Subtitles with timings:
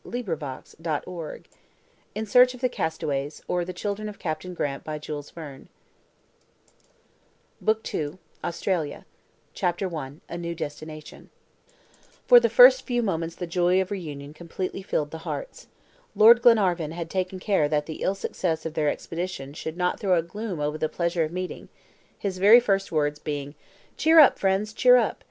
[0.03, 1.43] END OF BOOK ONE
[2.15, 5.67] IN SEARCH OF THE CASTAWAYS OR THE CHILDREN OF CAPTAIN GRANT AUSTRALIA
[7.61, 9.05] [page intentionally blank]
[9.53, 11.29] CHAPTER I A NEW DESTINATION
[12.25, 15.67] FOR the first few moments the joy of reunion completely filled the hearts.
[16.15, 20.17] Lord Glenarvan had taken care that the ill success of their expedition should not throw
[20.17, 21.69] a gloom over the pleasure of meeting,
[22.17, 23.53] his very first words being:
[23.97, 25.19] "Cheer up, friends, cheer up!